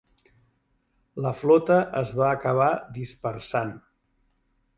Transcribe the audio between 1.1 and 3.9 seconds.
La flota es va acabar dispersant.